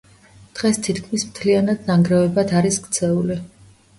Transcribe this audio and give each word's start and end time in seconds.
დღეს 0.59 0.79
თითქმის 0.87 1.25
მთლიანად 1.33 1.85
ნანგრევებად 1.91 2.53
არის 2.61 2.79
ქცეული. 2.87 3.37